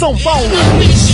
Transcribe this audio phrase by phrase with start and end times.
[0.00, 1.09] 送爆了。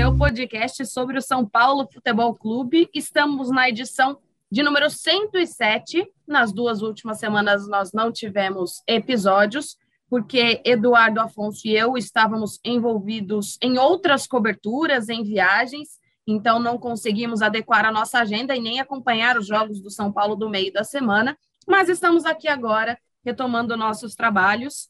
[0.00, 2.88] Seu podcast sobre o São Paulo Futebol Clube.
[2.94, 4.18] Estamos na edição
[4.50, 6.10] de número 107.
[6.26, 9.76] Nas duas últimas semanas nós não tivemos episódios,
[10.08, 17.42] porque Eduardo Afonso e eu estávamos envolvidos em outras coberturas, em viagens, então não conseguimos
[17.42, 20.82] adequar a nossa agenda e nem acompanhar os jogos do São Paulo do meio da
[20.82, 21.36] semana,
[21.68, 24.88] mas estamos aqui agora retomando nossos trabalhos.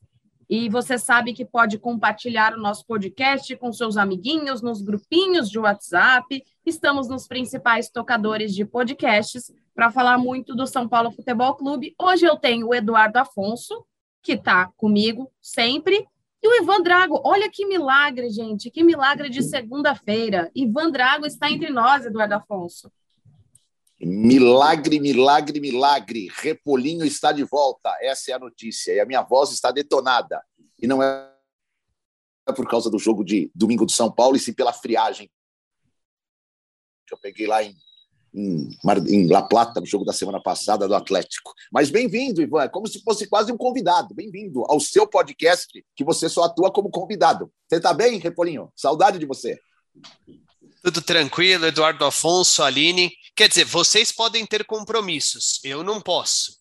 [0.51, 5.61] E você sabe que pode compartilhar o nosso podcast com seus amiguinhos, nos grupinhos de
[5.61, 6.43] WhatsApp.
[6.67, 11.95] Estamos nos principais tocadores de podcasts para falar muito do São Paulo Futebol Clube.
[11.97, 13.87] Hoje eu tenho o Eduardo Afonso,
[14.21, 16.05] que está comigo sempre,
[16.43, 17.23] e o Ivan Drago.
[17.25, 20.51] Olha que milagre, gente, que milagre de segunda-feira.
[20.53, 22.91] Ivan Drago está entre nós, Eduardo Afonso.
[24.01, 26.29] Milagre, milagre, milagre.
[26.37, 27.95] Repolinho está de volta.
[28.01, 28.93] Essa é a notícia.
[28.93, 30.43] E a minha voz está detonada.
[30.81, 31.29] E não é
[32.57, 35.31] por causa do jogo de domingo de São Paulo, e sim pela friagem
[37.07, 37.75] que eu peguei lá em,
[38.33, 38.79] em,
[39.09, 41.53] em, La Plata, no jogo da semana passada do Atlético.
[41.73, 42.63] Mas bem-vindo, Ivan.
[42.63, 44.15] É como se fosse quase um convidado.
[44.15, 47.53] Bem-vindo ao seu podcast, que você só atua como convidado.
[47.69, 48.73] Você está bem, Repolinho?
[48.77, 49.59] Saudade de você.
[50.83, 53.13] Tudo tranquilo, Eduardo Afonso, Aline.
[53.41, 56.59] Quer dizer, vocês podem ter compromissos, eu não posso.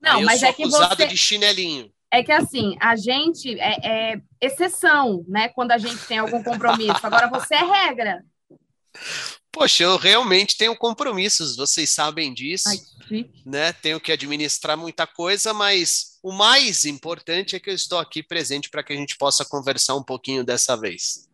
[0.00, 1.06] Não, mas é que você...
[1.06, 1.92] de chinelinho.
[2.10, 5.50] É que assim, a gente é, é, exceção, né?
[5.50, 7.00] Quando a gente tem algum compromisso.
[7.02, 8.24] Agora você é regra.
[9.52, 12.70] Poxa, eu realmente tenho compromissos, vocês sabem disso.
[13.10, 13.74] Ai, né?
[13.74, 18.70] Tenho que administrar muita coisa, mas o mais importante é que eu estou aqui presente
[18.70, 21.28] para que a gente possa conversar um pouquinho dessa vez.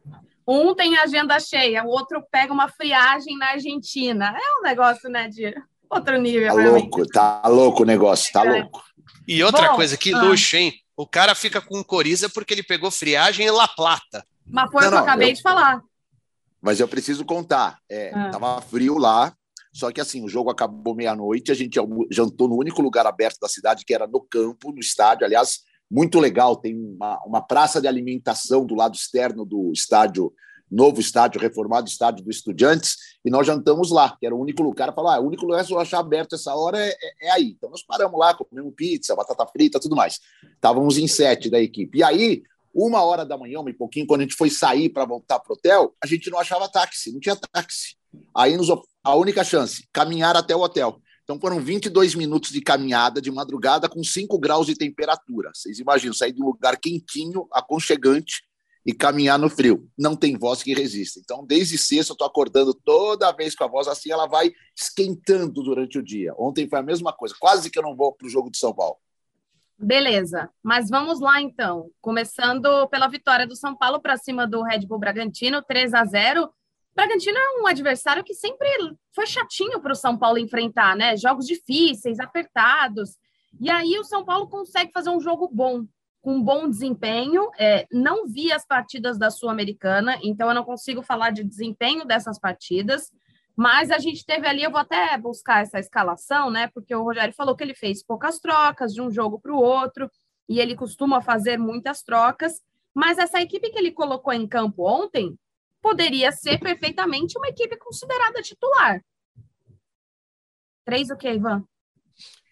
[0.50, 4.34] Um tem agenda cheia, o outro pega uma friagem na Argentina.
[4.37, 5.55] É um negócio, né, de
[5.88, 6.49] outro nível.
[6.55, 6.83] Tá realmente.
[6.91, 8.61] louco, tá louco o negócio, tá É.
[8.62, 8.83] louco.
[9.28, 10.21] E outra Bom, coisa, que ah.
[10.22, 10.72] luxo, hein?
[10.97, 14.27] O cara fica com coriza porque ele pegou friagem em La Plata.
[14.44, 15.81] Mas foi o que eu acabei eu- de falar.
[16.61, 17.78] Mas eu preciso contar.
[17.88, 18.31] É, Ah.
[18.31, 19.32] Tava frio lá,
[19.72, 21.78] só que assim, o jogo acabou meia-noite, a gente
[22.11, 25.25] jantou no único lugar aberto da cidade, que era no campo, no estádio.
[25.25, 30.33] Aliás, muito legal, tem uma, uma praça de alimentação do lado externo do estádio,
[30.71, 34.95] novo estádio, reformado estádio do Estudiantes, e nós jantamos lá, que era o único lugar.
[34.95, 37.55] Falou, ah, o único lugar que eu achar aberto essa hora é, é- é aí.
[37.56, 40.21] Então nós paramos lá, comemos pizza, batata frita, tudo mais.
[40.55, 41.99] Estávamos em sete da equipe.
[41.99, 42.43] E aí,
[42.73, 45.56] uma hora da manhã, um pouquinho, quando a gente foi sair para voltar para o
[45.56, 47.97] hotel, a gente não achava táxi, não tinha táxi.
[48.34, 48.69] Aí nos,
[49.03, 51.00] a única chance, caminhar até o hotel.
[51.31, 55.53] Então foram 22 minutos de caminhada de madrugada com 5 graus de temperatura.
[55.55, 58.43] Vocês imaginam, sair de um lugar quentinho, aconchegante
[58.85, 59.89] e caminhar no frio.
[59.97, 61.21] Não tem voz que resista.
[61.21, 65.63] Então, desde sexta, eu estou acordando toda vez com a voz assim, ela vai esquentando
[65.63, 66.35] durante o dia.
[66.37, 67.33] Ontem foi a mesma coisa.
[67.38, 68.97] Quase que eu não vou para o jogo de São Paulo.
[69.79, 71.93] Beleza, mas vamos lá então.
[72.00, 76.53] Começando pela vitória do São Paulo para cima do Red Bull Bragantino, 3 a 0.
[76.94, 78.69] Bragantino é um adversário que sempre
[79.14, 81.16] foi chatinho para o São Paulo enfrentar, né?
[81.16, 83.16] Jogos difíceis, apertados.
[83.60, 85.87] E aí o São Paulo consegue fazer um jogo bom,
[86.20, 87.50] com bom desempenho.
[87.58, 92.38] É, não vi as partidas da Sul-Americana, então eu não consigo falar de desempenho dessas
[92.38, 93.10] partidas.
[93.56, 96.69] Mas a gente teve ali, eu vou até buscar essa escalação, né?
[96.72, 100.10] Porque o Rogério falou que ele fez poucas trocas de um jogo para o outro,
[100.48, 102.60] e ele costuma fazer muitas trocas.
[102.94, 105.37] Mas essa equipe que ele colocou em campo ontem
[105.82, 109.00] poderia ser perfeitamente uma equipe considerada titular.
[110.85, 111.65] Três o quê, Ivan?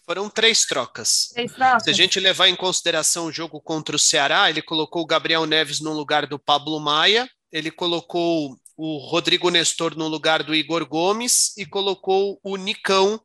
[0.04, 1.28] Foram três trocas.
[1.34, 1.82] Três trocas.
[1.82, 5.44] Se a gente levar em consideração o jogo contra o Ceará, ele colocou o Gabriel
[5.44, 10.86] Neves no lugar do Pablo Maia, ele colocou o Rodrigo Nestor no lugar do Igor
[10.86, 13.20] Gomes e colocou o Nicão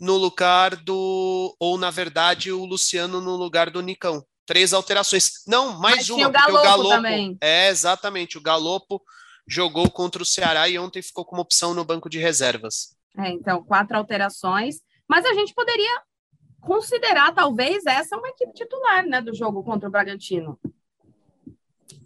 [0.00, 1.54] no lugar do.
[1.60, 4.24] Ou, na verdade, o Luciano no lugar do Nicão.
[4.46, 5.42] Três alterações.
[5.46, 6.28] Não, mais Mas uma.
[6.28, 7.36] o porque Galopo também.
[7.40, 8.38] É, exatamente.
[8.38, 9.00] O Galopo
[9.46, 12.96] jogou contra o Ceará e ontem ficou como opção no banco de reservas.
[13.16, 14.80] É, então, quatro alterações.
[15.08, 16.02] Mas a gente poderia
[16.60, 20.58] considerar, talvez, essa uma equipe titular, né, do jogo contra o Bragantino.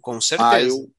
[0.01, 0.49] Com certeza.
[0.49, 0.91] Ah, eu,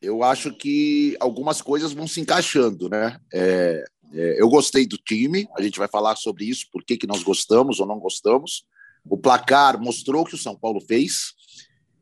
[0.00, 3.20] eu acho que algumas coisas vão se encaixando, né?
[3.32, 7.06] É, é, eu gostei do time, a gente vai falar sobre isso, por que, que
[7.06, 8.64] nós gostamos ou não gostamos.
[9.04, 11.34] O placar mostrou o que o São Paulo fez,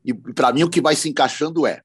[0.05, 1.81] e para mim o que vai se encaixando é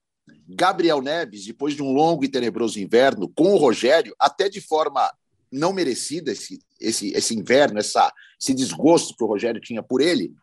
[0.51, 5.11] Gabriel Neves, depois de um longo e tenebroso inverno, com o Rogério, até de forma
[5.51, 8.11] não merecida, esse, esse, esse inverno, essa,
[8.41, 10.33] esse desgosto que o Rogério tinha por ele,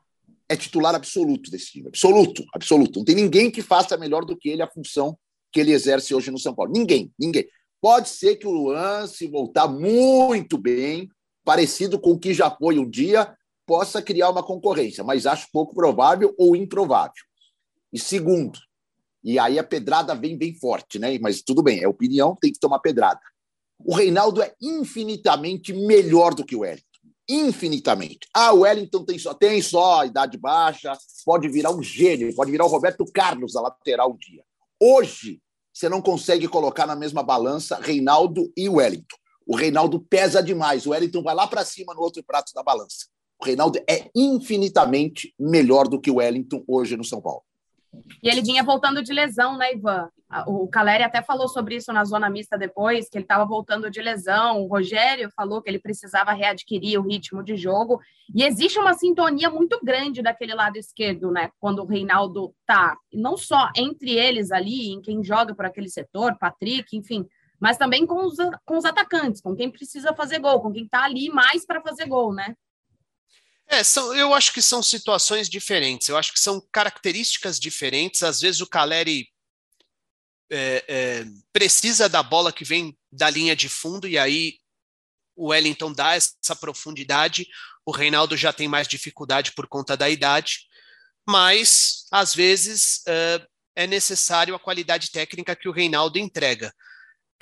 [0.48, 1.88] é titular absoluto desse time.
[1.88, 3.00] Absoluto, absoluto.
[3.00, 5.18] Não tem ninguém que faça melhor do que ele a função
[5.50, 6.72] que ele exerce hoje no São Paulo.
[6.72, 7.48] Ninguém, ninguém.
[7.80, 11.08] Pode ser que o Luan, se voltar muito bem,
[11.44, 13.36] parecido com o que já foi um dia,
[13.66, 17.24] possa criar uma concorrência, mas acho pouco provável ou improvável.
[17.92, 18.58] E segundo,
[19.26, 21.18] e aí a pedrada vem bem forte, né?
[21.18, 23.20] Mas tudo bem, é opinião, tem que tomar pedrada.
[23.84, 26.84] O Reinaldo é infinitamente melhor do que o Wellington.
[27.28, 28.20] Infinitamente.
[28.32, 32.66] Ah, o Wellington tem só, tem só idade baixa, pode virar um gênio, pode virar
[32.66, 34.44] o Roberto Carlos da lateral um dia.
[34.80, 35.42] Hoje,
[35.74, 39.16] você não consegue colocar na mesma balança Reinaldo e Wellington.
[39.44, 43.06] O Reinaldo pesa demais, o Wellington vai lá para cima no outro prato da balança.
[43.40, 47.42] O Reinaldo é infinitamente melhor do que o Wellington hoje no São Paulo.
[48.22, 50.08] E ele vinha voltando de lesão, né, Ivan?
[50.46, 54.02] O Caleri até falou sobre isso na zona mista depois, que ele estava voltando de
[54.02, 54.60] lesão.
[54.60, 58.00] O Rogério falou que ele precisava readquirir o ritmo de jogo.
[58.34, 61.50] E existe uma sintonia muito grande daquele lado esquerdo, né?
[61.60, 66.36] Quando o Reinaldo tá, não só entre eles ali, em quem joga por aquele setor,
[66.38, 67.24] Patrick, enfim,
[67.60, 71.04] mas também com os, com os atacantes, com quem precisa fazer gol, com quem está
[71.04, 72.54] ali mais para fazer gol, né?
[73.68, 78.22] É, são, eu acho que são situações diferentes, eu acho que são características diferentes.
[78.22, 79.28] Às vezes o Caleri
[80.50, 84.58] é, é, precisa da bola que vem da linha de fundo, e aí
[85.34, 87.46] o Wellington dá essa profundidade.
[87.84, 90.68] O Reinaldo já tem mais dificuldade por conta da idade,
[91.28, 96.72] mas às vezes é, é necessário a qualidade técnica que o Reinaldo entrega.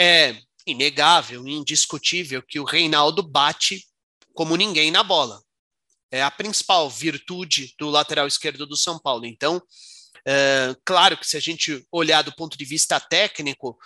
[0.01, 3.87] É inegável, indiscutível que o Reinaldo bate
[4.33, 5.44] como ninguém na bola
[6.15, 9.27] é a principal virtude do lateral esquerdo do São Paulo.
[9.27, 9.61] Então,
[10.25, 13.77] é, claro que se a gente olhar do ponto de vista técnico,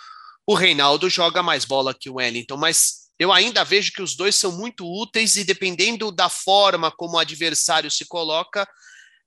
[0.45, 4.35] o Reinaldo joga mais bola que o Wellington, mas eu ainda vejo que os dois
[4.35, 8.67] são muito úteis e dependendo da forma como o adversário se coloca,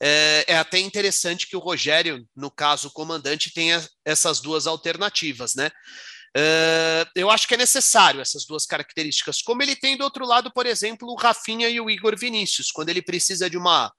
[0.00, 5.56] é, é até interessante que o Rogério, no caso o comandante, tenha essas duas alternativas,
[5.56, 5.72] né?
[6.36, 9.42] Uh, eu acho que é necessário essas duas características.
[9.42, 12.88] Como ele tem do outro lado, por exemplo, o Rafinha e o Igor Vinícius, quando
[12.88, 13.92] ele precisa de uma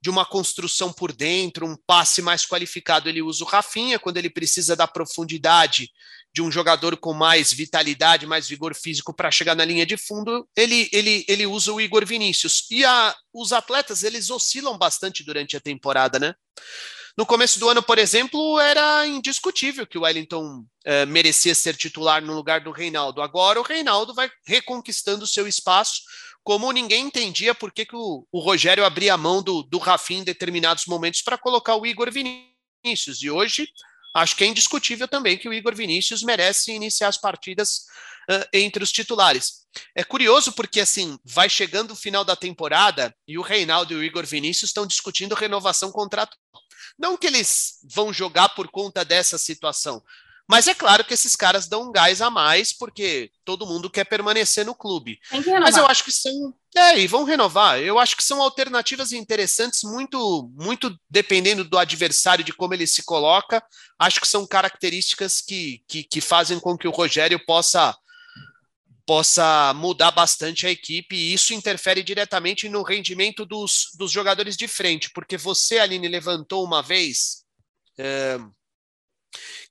[0.00, 4.30] de uma construção por dentro, um passe mais qualificado, ele usa o Rafinha, quando ele
[4.30, 5.90] precisa da profundidade
[6.32, 10.48] de um jogador com mais vitalidade, mais vigor físico para chegar na linha de fundo,
[10.56, 12.66] ele, ele, ele usa o Igor Vinícius.
[12.70, 16.32] E a, os atletas, eles oscilam bastante durante a temporada, né?
[17.18, 22.22] No começo do ano, por exemplo, era indiscutível que o Wellington eh, merecia ser titular
[22.22, 23.20] no lugar do Reinaldo.
[23.20, 26.02] Agora o Reinaldo vai reconquistando seu espaço,
[26.44, 30.20] como ninguém entendia por que, que o, o Rogério abria a mão do, do Rafinha
[30.20, 33.20] em determinados momentos para colocar o Igor Vinícius.
[33.20, 33.68] E hoje
[34.14, 37.78] acho que é indiscutível também que o Igor Vinícius merece iniciar as partidas
[38.30, 39.66] uh, entre os titulares.
[39.92, 44.04] É curioso porque assim vai chegando o final da temporada e o Reinaldo e o
[44.04, 46.38] Igor Vinícius estão discutindo renovação contratual.
[46.98, 50.02] Não que eles vão jogar por conta dessa situação,
[50.48, 54.04] mas é claro que esses caras dão um gás a mais, porque todo mundo quer
[54.04, 55.20] permanecer no clube.
[55.60, 56.54] Mas eu acho que são.
[56.74, 57.78] É, e vão renovar.
[57.78, 63.02] Eu acho que são alternativas interessantes, muito, muito dependendo do adversário, de como ele se
[63.02, 63.62] coloca.
[63.98, 67.94] Acho que são características que, que, que fazem com que o Rogério possa
[69.08, 74.68] possa mudar bastante a equipe e isso interfere diretamente no rendimento dos, dos jogadores de
[74.68, 77.42] frente, porque você, Aline, levantou uma vez
[77.98, 78.38] é,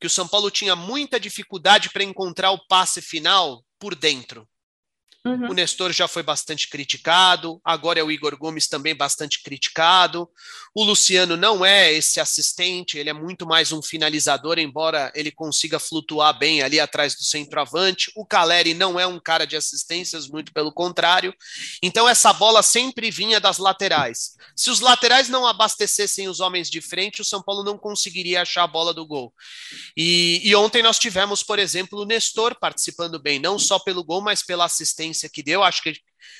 [0.01, 4.49] que o São Paulo tinha muita dificuldade para encontrar o passe final por dentro.
[5.25, 5.49] Uhum.
[5.49, 10.29] O Nestor já foi bastante criticado, agora é o Igor Gomes também bastante criticado.
[10.73, 15.79] O Luciano não é esse assistente, ele é muito mais um finalizador, embora ele consiga
[15.79, 18.11] flutuar bem ali atrás do centroavante.
[18.15, 21.33] O Caleri não é um cara de assistências, muito pelo contrário.
[21.81, 24.35] Então essa bola sempre vinha das laterais.
[24.55, 28.63] Se os laterais não abastecessem os homens de frente, o São Paulo não conseguiria achar
[28.63, 29.33] a bola do gol.
[29.95, 34.21] E, e ontem nós tivemos, por exemplo, o Nestor participando bem, não só pelo gol,
[34.21, 35.63] mas pela assistência que deu.
[35.63, 35.95] Acho que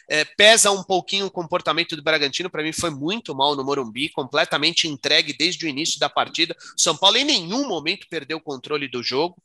[0.10, 2.50] é, pesa um pouquinho o comportamento do Bragantino.
[2.50, 6.56] Para mim, foi muito mal no Morumbi, completamente entregue desde o início da partida.
[6.78, 9.36] O São Paulo em nenhum momento perdeu o controle do jogo.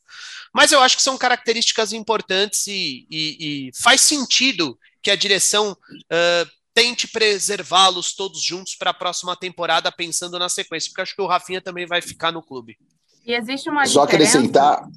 [0.53, 5.71] Mas eu acho que são características importantes e, e, e faz sentido que a direção
[5.73, 11.21] uh, tente preservá-los todos juntos para a próxima temporada, pensando na sequência, porque acho que
[11.21, 12.77] o Rafinha também vai ficar no clube.
[13.25, 14.37] E existe uma Só diferença...
[14.37, 14.87] acrescentar.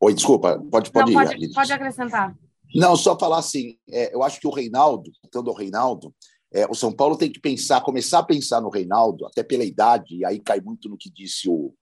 [0.00, 1.26] Oi, desculpa, pode, pode Não, ir.
[1.26, 2.34] Pode, pode acrescentar.
[2.74, 6.14] Não, só falar assim, é, eu acho que o Reinaldo, tanto o Reinaldo,
[6.52, 10.16] é, o São Paulo tem que pensar, começar a pensar no Reinaldo, até pela idade,
[10.16, 11.74] e aí cai muito no que disse o,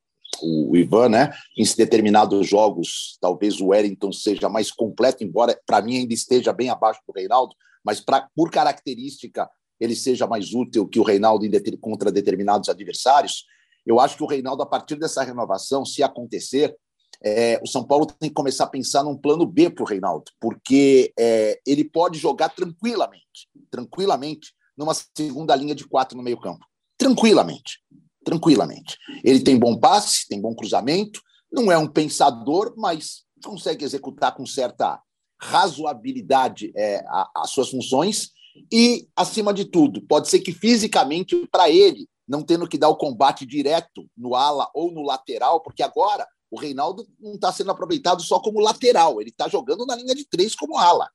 [0.43, 1.33] o Ivan, né?
[1.57, 6.71] Em determinados jogos, talvez o Wellington seja mais completo, embora para mim ainda esteja bem
[6.71, 7.55] abaixo do Reinaldo,
[7.85, 9.49] mas pra, por característica
[9.81, 11.47] ele seja mais útil que o Reinaldo
[11.81, 13.45] contra determinados adversários.
[13.87, 16.77] Eu acho que o Reinaldo, a partir dessa renovação, se acontecer,
[17.23, 20.31] é, o São Paulo tem que começar a pensar num plano B para o Reinaldo,
[20.41, 26.65] porque é, ele pode jogar tranquilamente, tranquilamente, numa segunda linha de quatro no meio-campo.
[26.97, 27.81] Tranquilamente,
[28.25, 28.97] tranquilamente.
[29.23, 31.21] Ele tem bom passe, tem bom cruzamento,
[31.53, 35.01] não é um pensador, mas consegue executar com certa
[35.41, 37.03] razoabilidade é,
[37.37, 38.31] as suas funções
[38.71, 42.97] e, acima de tudo, pode ser que fisicamente, para ele, não tendo que dar o
[42.97, 48.23] combate direto no ala ou no lateral, porque agora o Reinaldo não está sendo aproveitado
[48.23, 51.09] só como lateral, ele está jogando na linha de três como ala.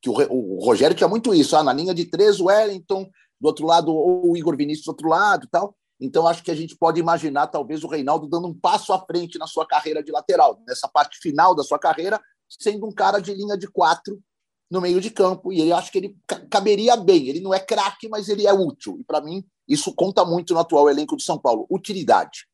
[0.00, 3.46] Que o, o, Rogério tinha muito isso, ah, na linha de três, o Wellington, do
[3.46, 5.74] outro lado, ou o Igor Vinícius do outro lado tal.
[5.98, 9.38] Então, acho que a gente pode imaginar, talvez, o Reinaldo dando um passo à frente
[9.38, 13.32] na sua carreira de lateral, nessa parte final da sua carreira, sendo um cara de
[13.32, 14.22] linha de quatro
[14.70, 15.52] no meio de campo.
[15.52, 16.16] E ele acho que ele
[16.50, 17.28] caberia bem.
[17.28, 18.98] Ele não é craque, mas ele é útil.
[19.00, 22.46] E, para mim, isso conta muito no atual elenco de São Paulo: utilidade.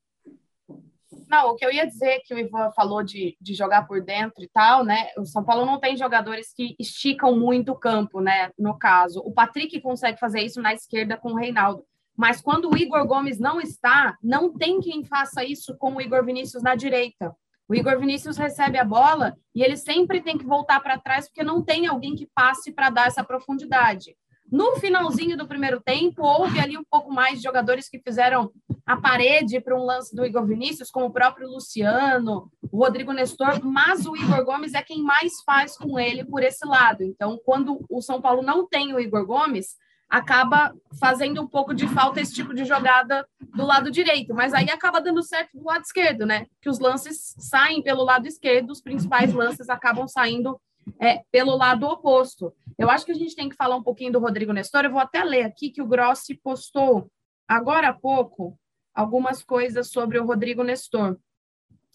[1.33, 4.45] Não, o que eu ia dizer que o Ivan falou de, de jogar por dentro
[4.45, 5.09] e tal, né?
[5.17, 8.51] O São Paulo não tem jogadores que esticam muito o campo, né?
[8.59, 11.87] No caso, o Patrick consegue fazer isso na esquerda com o Reinaldo.
[12.15, 16.23] Mas quando o Igor Gomes não está, não tem quem faça isso com o Igor
[16.23, 17.35] Vinícius na direita.
[17.67, 21.43] O Igor Vinícius recebe a bola e ele sempre tem que voltar para trás porque
[21.43, 24.15] não tem alguém que passe para dar essa profundidade.
[24.53, 28.53] No finalzinho do primeiro tempo, houve ali um pouco mais de jogadores que fizeram
[28.85, 33.65] a parede para um lance do Igor Vinícius, como o próprio Luciano, o Rodrigo Nestor,
[33.65, 37.03] mas o Igor Gomes é quem mais faz com ele por esse lado.
[37.03, 39.69] Então, quando o São Paulo não tem o Igor Gomes,
[40.07, 44.69] acaba fazendo um pouco de falta esse tipo de jogada do lado direito, mas aí
[44.69, 46.45] acaba dando certo do lado esquerdo, né?
[46.61, 50.61] Que os lances saem pelo lado esquerdo, os principais lances acabam saindo
[51.01, 52.55] é, pelo lado oposto.
[52.79, 54.85] Eu acho que a gente tem que falar um pouquinho do Rodrigo Nestor.
[54.85, 57.11] Eu vou até ler aqui que o Grossi postou
[57.47, 58.59] agora há pouco
[58.95, 61.19] algumas coisas sobre o Rodrigo Nestor.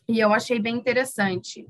[0.07, 1.67] E eu achei bem interessante.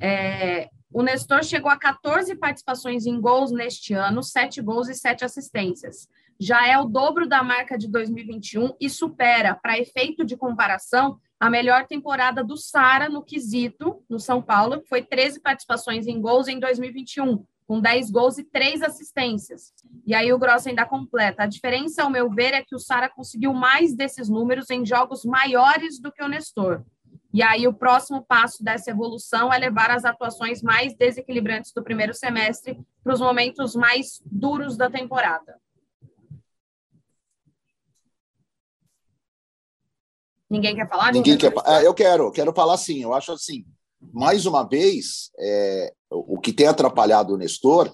[0.00, 5.24] É, o Nestor chegou a 14 participações em gols neste ano, 7 gols e 7
[5.24, 6.08] assistências.
[6.38, 11.50] Já é o dobro da marca de 2021 e supera, para efeito de comparação, a
[11.50, 16.58] melhor temporada do Sara no quesito, no São Paulo, foi 13 participações em gols em
[16.58, 19.72] 2021, com 10 gols e 3 assistências.
[20.06, 21.42] E aí o Gross ainda completa.
[21.42, 25.24] A diferença, ao meu ver, é que o Sara conseguiu mais desses números em jogos
[25.24, 26.82] maiores do que o Nestor.
[27.34, 32.14] E aí o próximo passo dessa evolução é levar as atuações mais desequilibrantes do primeiro
[32.14, 35.60] semestre para os momentos mais duros da temporada.
[40.48, 41.12] Ninguém quer falar?
[41.12, 41.52] Ninguém quer.
[41.66, 43.02] É, eu quero, quero falar sim.
[43.02, 43.64] Eu acho assim,
[44.12, 47.92] mais uma vez, é, o que tem atrapalhado o Nestor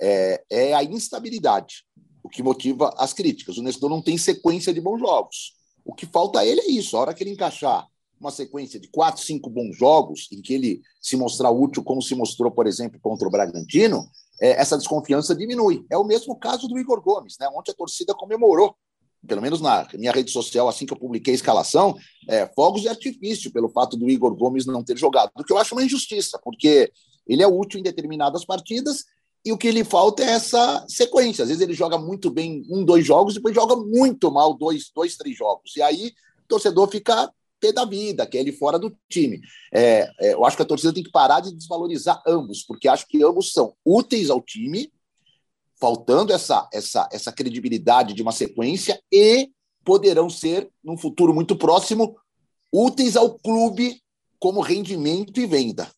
[0.00, 1.84] é, é, a instabilidade,
[2.22, 3.58] o que motiva as críticas.
[3.58, 5.54] O Nestor não tem sequência de bons jogos.
[5.84, 6.96] O que falta a ele é isso.
[6.96, 7.86] A hora que ele encaixar
[8.20, 12.14] uma sequência de quatro, cinco bons jogos, em que ele se mostrar útil, como se
[12.14, 14.08] mostrou, por exemplo, contra o Bragantino,
[14.40, 15.84] é, essa desconfiança diminui.
[15.90, 17.36] É o mesmo caso do Igor Gomes.
[17.40, 17.48] Né?
[17.54, 18.74] Ontem a torcida comemorou
[19.28, 21.96] pelo menos na minha rede social, assim que eu publiquei a escalação,
[22.28, 25.58] é, fogos de artifício pelo fato do Igor Gomes não ter jogado, o que eu
[25.58, 26.90] acho uma injustiça, porque
[27.26, 29.04] ele é útil em determinadas partidas
[29.44, 31.42] e o que lhe falta é essa sequência.
[31.42, 35.16] Às vezes ele joga muito bem um, dois jogos, depois joga muito mal dois, dois
[35.16, 35.76] três jogos.
[35.76, 36.08] E aí
[36.44, 37.30] o torcedor fica
[37.60, 39.40] pé da vida, que é ele fora do time.
[39.72, 43.06] É, é, eu acho que a torcida tem que parar de desvalorizar ambos, porque acho
[43.06, 44.92] que ambos são úteis ao time,
[45.80, 49.50] faltando essa, essa, essa credibilidade de uma sequência e
[49.84, 52.16] poderão ser, num futuro muito próximo,
[52.72, 54.00] úteis ao clube
[54.38, 55.90] como rendimento e venda.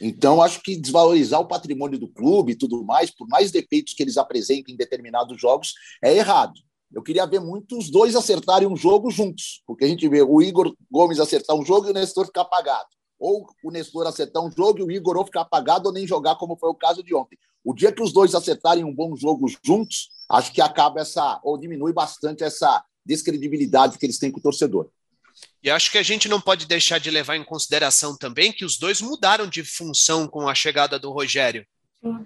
[0.00, 4.02] Então, acho que desvalorizar o patrimônio do clube e tudo mais, por mais defeitos que
[4.02, 6.54] eles apresentem em determinados jogos, é errado.
[6.94, 10.40] Eu queria ver muito os dois acertarem um jogo juntos, porque a gente vê o
[10.40, 12.88] Igor Gomes acertar um jogo e o Nestor ficar apagado.
[13.18, 16.36] Ou o Nestor acertar um jogo e o Igor ou ficar apagado ou nem jogar,
[16.36, 17.38] como foi o caso de ontem.
[17.66, 21.58] O dia que os dois acertarem um bom jogo juntos, acho que acaba essa, ou
[21.58, 24.88] diminui bastante essa descredibilidade que eles têm com o torcedor.
[25.60, 28.78] E acho que a gente não pode deixar de levar em consideração também que os
[28.78, 31.66] dois mudaram de função com a chegada do Rogério.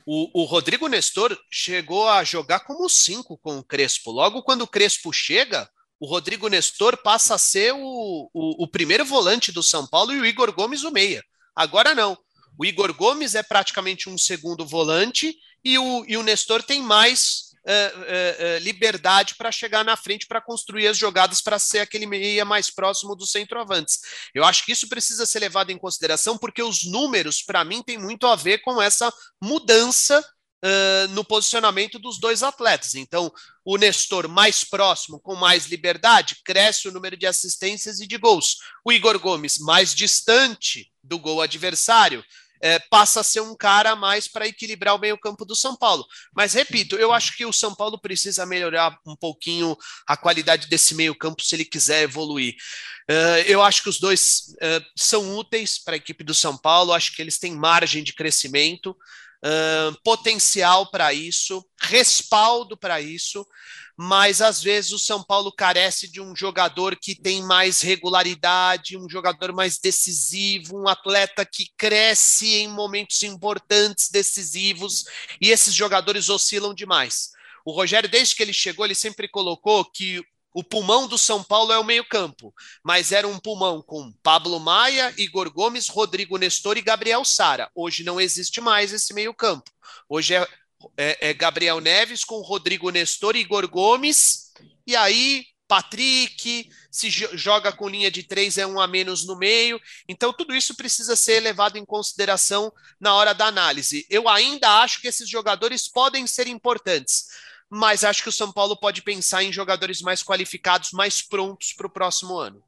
[0.04, 4.10] O, o, Rodrigo Nestor chegou a jogar como cinco com o Crespo.
[4.10, 5.66] Logo, quando o Crespo chega,
[5.98, 10.20] o Rodrigo Nestor passa a ser o, o, o primeiro volante do São Paulo e
[10.20, 11.24] o Igor Gomes o meia.
[11.56, 12.18] Agora não.
[12.60, 17.52] O Igor Gomes é praticamente um segundo volante e o, e o Nestor tem mais
[17.64, 22.44] uh, uh, liberdade para chegar na frente para construir as jogadas para ser aquele meia
[22.44, 24.00] mais próximo dos centroavantes.
[24.34, 27.96] Eu acho que isso precisa ser levado em consideração porque os números, para mim, tem
[27.96, 29.10] muito a ver com essa
[29.42, 30.22] mudança
[30.62, 32.94] Uh, no posicionamento dos dois atletas.
[32.94, 33.32] Então,
[33.64, 38.58] o Nestor mais próximo, com mais liberdade, cresce o número de assistências e de gols.
[38.84, 42.22] O Igor Gomes mais distante do gol adversário,
[42.60, 46.04] é, passa a ser um cara mais para equilibrar o meio-campo do São Paulo.
[46.34, 49.76] Mas repito, eu acho que o São Paulo precisa melhorar um pouquinho
[50.06, 52.54] a qualidade desse meio-campo se ele quiser evoluir.
[53.10, 56.92] Uh, eu acho que os dois uh, são úteis para a equipe do São Paulo,
[56.92, 58.96] acho que eles têm margem de crescimento.
[60.04, 63.46] Potencial para isso, respaldo para isso,
[63.96, 69.08] mas às vezes o São Paulo carece de um jogador que tem mais regularidade, um
[69.08, 75.04] jogador mais decisivo, um atleta que cresce em momentos importantes, decisivos,
[75.40, 77.30] e esses jogadores oscilam demais.
[77.64, 81.72] O Rogério, desde que ele chegou, ele sempre colocou que o pulmão do São Paulo
[81.72, 82.52] é o meio-campo,
[82.82, 87.70] mas era um pulmão com Pablo Maia, Igor Gomes, Rodrigo Nestor e Gabriel Sara.
[87.74, 89.70] Hoje não existe mais esse meio-campo.
[90.08, 90.46] Hoje é
[90.96, 94.52] é, é Gabriel Neves com Rodrigo Nestor e Igor Gomes,
[94.86, 99.80] e aí Patrick, se joga com linha de três, é um a menos no meio.
[100.08, 104.04] Então, tudo isso precisa ser levado em consideração na hora da análise.
[104.10, 107.28] Eu ainda acho que esses jogadores podem ser importantes,
[107.70, 111.86] mas acho que o São Paulo pode pensar em jogadores mais qualificados, mais prontos para
[111.86, 112.60] o próximo ano.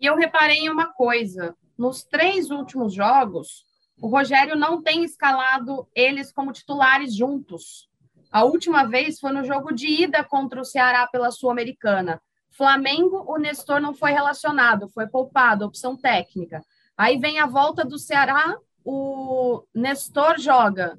[0.00, 3.66] E eu reparei em uma coisa: nos três últimos jogos,
[4.00, 7.88] o Rogério não tem escalado eles como titulares juntos.
[8.30, 12.20] A última vez foi no jogo de ida contra o Ceará pela Sul-Americana.
[12.50, 16.62] Flamengo, o Nestor não foi relacionado, foi poupado, opção técnica.
[16.96, 20.98] Aí vem a volta do Ceará, o Nestor joga.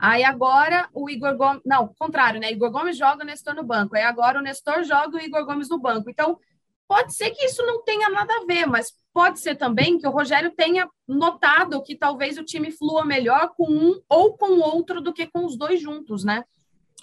[0.00, 1.62] Aí agora o Igor Gomes.
[1.64, 2.50] Não, contrário, né?
[2.50, 3.96] Igor Gomes joga o Nestor no banco.
[3.96, 6.08] Aí agora o Nestor joga o Igor Gomes no banco.
[6.08, 6.38] Então,
[6.88, 10.10] pode ser que isso não tenha nada a ver, mas Pode ser também que o
[10.10, 15.00] Rogério tenha notado que talvez o time flua melhor com um ou com o outro
[15.00, 16.44] do que com os dois juntos, né?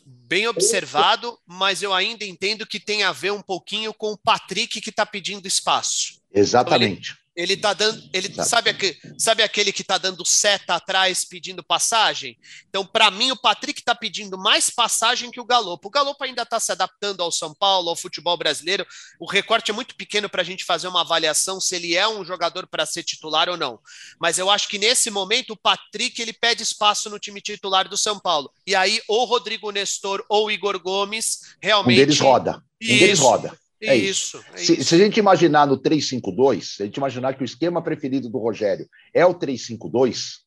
[0.05, 4.79] Bem observado, mas eu ainda entendo que tem a ver um pouquinho com o Patrick
[4.79, 6.21] que está pedindo espaço.
[6.33, 7.11] Exatamente.
[7.11, 11.23] Então, ele, ele tá dando, ele sabe, aquele, sabe aquele que tá dando seta atrás
[11.23, 12.35] pedindo passagem?
[12.67, 15.87] Então, para mim, o Patrick tá pedindo mais passagem que o Galopo.
[15.87, 18.87] O Galopo ainda está se adaptando ao São Paulo, ao futebol brasileiro.
[19.19, 22.25] O recorte é muito pequeno para a gente fazer uma avaliação se ele é um
[22.25, 23.79] jogador para ser titular ou não.
[24.19, 27.95] Mas eu acho que nesse momento o Patrick ele pede espaço no time titular do
[27.95, 28.51] São Paulo.
[28.65, 31.97] E aí, ou Rodrigo Nestor ou Igor Gomes realmente.
[31.97, 32.55] Um deles roda.
[32.55, 32.99] Um Isso.
[32.99, 33.66] deles roda.
[33.81, 34.43] É isso.
[34.53, 37.81] É se, se, a gente imaginar no 3-5-2, se a gente imaginar que o esquema
[37.81, 40.37] preferido do Rogério é o 3-5-2,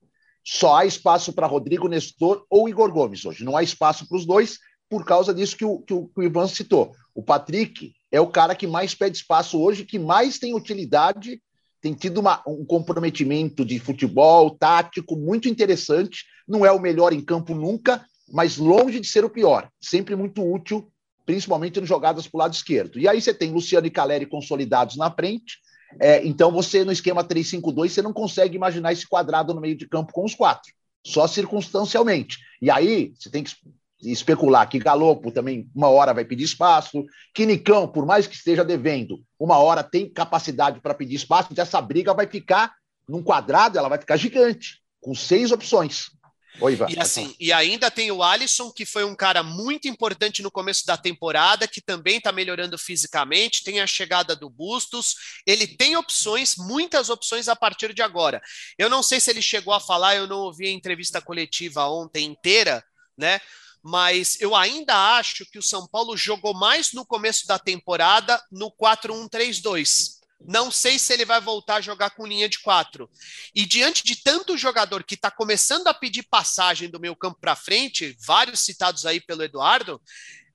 [0.44, 3.44] só há espaço para Rodrigo Nestor ou Igor Gomes hoje.
[3.44, 6.22] Não há espaço para os dois por causa disso que o, que o, que o
[6.22, 6.92] Ivan citou.
[7.14, 11.40] O Patrick é o cara que mais pede espaço hoje, que mais tem utilidade,
[11.80, 16.24] tem tido uma, um comprometimento de futebol tático muito interessante.
[16.48, 19.70] Não é o melhor em campo nunca, mas longe de ser o pior.
[19.80, 20.90] Sempre muito útil
[21.30, 22.98] principalmente jogadas para o lado esquerdo.
[22.98, 25.58] E aí você tem Luciano e Caleri consolidados na frente.
[26.00, 29.88] É, então você, no esquema 3-5-2, você não consegue imaginar esse quadrado no meio de
[29.88, 30.72] campo com os quatro,
[31.06, 32.36] só circunstancialmente.
[32.60, 33.54] E aí você tem que
[34.02, 38.64] especular que Galopo também uma hora vai pedir espaço, que Nicão, por mais que esteja
[38.64, 42.74] devendo, uma hora tem capacidade para pedir espaço, então essa briga vai ficar
[43.08, 46.06] num quadrado, ela vai ficar gigante, com seis opções.
[46.58, 46.78] Oi.
[46.88, 50.84] E assim, e ainda tem o Alisson, que foi um cara muito importante no começo
[50.84, 55.14] da temporada, que também está melhorando fisicamente, tem a chegada do Bustos,
[55.46, 58.42] ele tem opções, muitas opções a partir de agora.
[58.76, 62.26] Eu não sei se ele chegou a falar, eu não ouvi a entrevista coletiva ontem
[62.26, 62.84] inteira,
[63.16, 63.40] né?
[63.82, 68.70] mas eu ainda acho que o São Paulo jogou mais no começo da temporada no
[68.70, 70.19] 4-1-3-2.
[70.46, 73.11] Não sei se ele vai voltar a jogar com linha de quatro.
[73.55, 77.57] E diante de tanto jogador que está começando a pedir passagem do meu campo para
[77.57, 80.00] frente, vários citados aí pelo Eduardo,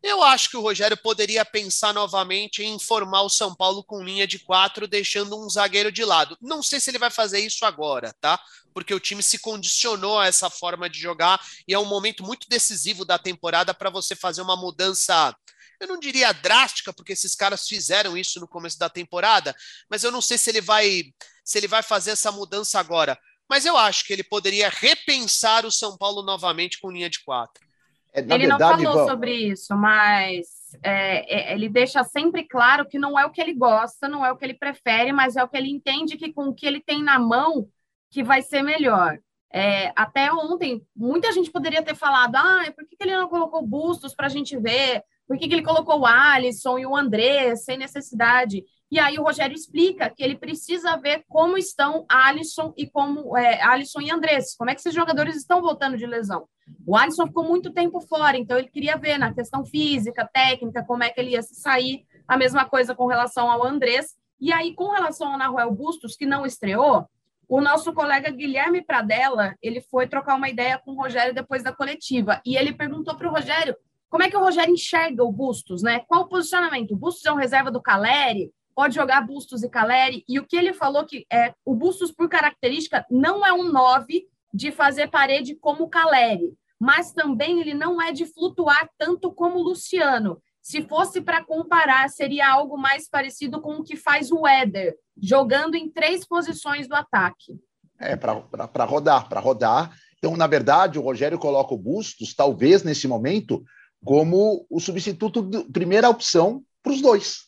[0.06, 4.28] eu acho que o Rogério poderia pensar novamente em formar o São Paulo com linha
[4.28, 6.38] de quatro, deixando um zagueiro de lado.
[6.40, 8.40] Não sei se ele vai fazer isso agora, tá?
[8.72, 12.48] Porque o time se condicionou a essa forma de jogar e é um momento muito
[12.48, 15.36] decisivo da temporada para você fazer uma mudança
[15.80, 19.56] eu não diria drástica, porque esses caras fizeram isso no começo da temporada,
[19.90, 23.18] mas eu não sei se ele vai se ele vai fazer essa mudança agora.
[23.48, 27.64] Mas eu acho que ele poderia repensar o São Paulo novamente com linha de quatro.
[28.12, 30.48] É, ele verdade, não falou sobre isso, mas
[30.82, 34.32] é, é, ele deixa sempre claro que não é o que ele gosta, não é
[34.32, 36.82] o que ele prefere, mas é o que ele entende que com o que ele
[36.82, 37.68] tem na mão
[38.10, 39.20] que vai ser melhor.
[39.54, 43.66] É, até ontem, muita gente poderia ter falado: ah, por que, que ele não colocou
[43.66, 45.04] bustos para a gente ver?
[45.28, 48.64] Por que, que ele colocou o Alisson e o André sem necessidade?
[48.92, 53.62] E aí o Rogério explica que ele precisa ver como estão Alisson e como é,
[53.64, 56.48] Alisson e Andrés, como é que esses jogadores estão voltando de lesão.
[56.86, 61.04] O Alisson ficou muito tempo fora, então ele queria ver na questão física, técnica, como
[61.04, 62.06] é que ele ia se sair.
[62.28, 64.16] A mesma coisa com relação ao Andrés.
[64.40, 67.08] E aí, com relação ao Naruel Bustos, que não estreou,
[67.48, 71.72] o nosso colega Guilherme Pradella, ele foi trocar uma ideia com o Rogério depois da
[71.72, 72.42] coletiva.
[72.46, 73.76] E ele perguntou para o Rogério
[74.16, 76.00] como é que o Rogério enxerga o Bustos, né?
[76.08, 76.92] Qual o posicionamento?
[76.92, 78.50] O Bustos é um reserva do Caleri?
[78.74, 82.30] pode jogar Bustos e Caleri, e o que ele falou que é o Bustos, por
[82.30, 88.02] característica, não é um 9 de fazer parede como o Caleri, mas também ele não
[88.02, 90.42] é de flutuar tanto como o Luciano.
[90.62, 95.76] Se fosse para comparar, seria algo mais parecido com o que faz o Éder, jogando
[95.76, 97.58] em três posições do ataque.
[98.00, 99.94] É, para rodar, para rodar.
[100.18, 103.64] Então, na verdade, o Rogério coloca o Bustos, talvez nesse momento,
[104.06, 107.46] como o substituto, de primeira opção para os dois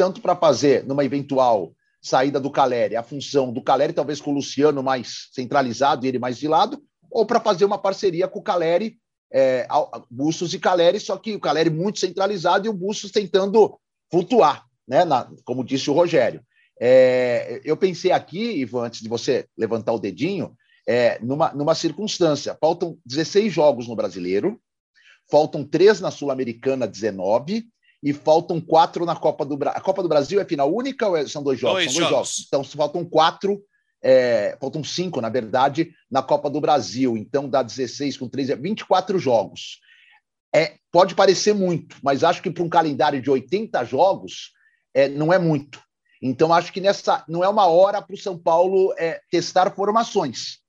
[0.00, 4.34] tanto para fazer numa eventual saída do Caleri, a função do Caleri, talvez com o
[4.34, 8.42] Luciano mais centralizado e ele mais de lado, ou para fazer uma parceria com o
[8.42, 8.96] Caleri,
[9.30, 9.68] é,
[10.10, 13.78] Bustos e Caleri, só que o Caleri muito centralizado e o Bustos tentando
[14.10, 16.40] flutuar, né, na, como disse o Rogério.
[16.80, 20.56] É, eu pensei aqui, Ivan, antes de você levantar o dedinho,
[20.88, 22.56] é, numa, numa circunstância.
[22.58, 24.58] Faltam 16 jogos no brasileiro,
[25.30, 27.64] faltam três na Sul-Americana, 19,
[28.02, 29.78] e faltam quatro na Copa do Brasil.
[29.78, 31.84] A Copa do Brasil é final única ou é, são dois jogos?
[31.84, 32.28] Dois são dois jogos.
[32.28, 32.46] jogos.
[32.46, 33.62] Então faltam quatro,
[34.02, 37.16] é, faltam cinco, na verdade, na Copa do Brasil.
[37.16, 39.80] Então dá 16 com 3, 24 jogos.
[40.54, 44.52] É, pode parecer muito, mas acho que para um calendário de 80 jogos
[44.92, 45.80] é, não é muito.
[46.22, 50.59] Então acho que nessa não é uma hora para o São Paulo é, testar formações.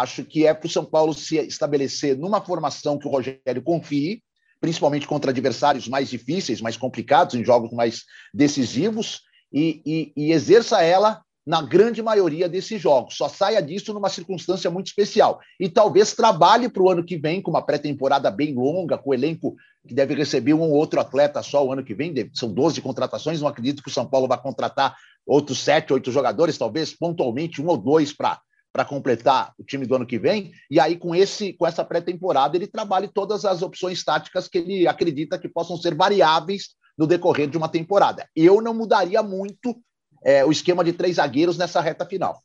[0.00, 4.22] Acho que é para o São Paulo se estabelecer numa formação que o Rogério confie,
[4.60, 10.82] principalmente contra adversários mais difíceis, mais complicados, em jogos mais decisivos, e, e, e exerça
[10.82, 13.16] ela na grande maioria desses jogos.
[13.16, 15.40] Só saia disso numa circunstância muito especial.
[15.58, 19.14] E talvez trabalhe para o ano que vem, com uma pré-temporada bem longa, com o
[19.14, 19.54] elenco
[19.86, 22.12] que deve receber um ou outro atleta só o ano que vem.
[22.34, 26.58] São 12 contratações, não acredito que o São Paulo vá contratar outros sete, oito jogadores,
[26.58, 28.40] talvez pontualmente um ou dois para
[28.76, 32.58] para completar o time do ano que vem, e aí com esse com essa pré-temporada
[32.58, 37.48] ele trabalhe todas as opções táticas que ele acredita que possam ser variáveis no decorrer
[37.48, 38.28] de uma temporada.
[38.36, 39.82] Eu não mudaria muito
[40.22, 42.38] é, o esquema de três zagueiros nessa reta final.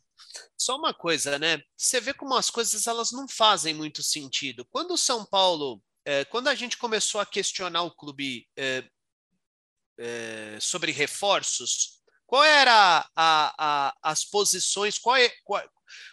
[0.58, 1.62] Só uma coisa, né?
[1.76, 4.65] Você vê como as coisas elas não fazem muito sentido.
[4.72, 8.86] Quando o São Paulo, é, quando a gente começou a questionar o clube é,
[10.00, 15.62] é sobre reforços, qual era a, a, as posições, qual, é, qual,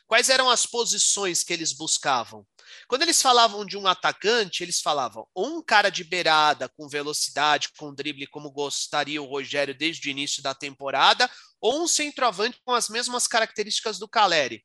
[0.06, 2.46] Quais eram as posições que eles buscavam?
[2.86, 7.94] Quando eles falavam de um atacante, eles falavam um cara de beirada, com velocidade, com
[7.94, 12.88] drible, como gostaria o Rogério desde o início da temporada, ou um centroavante com as
[12.88, 14.64] mesmas características do Caleri.